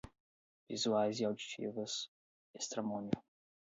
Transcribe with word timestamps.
visuais 0.67 1.17
e 1.19 1.25
auditivas, 1.25 1.93
estramónio 2.61 3.17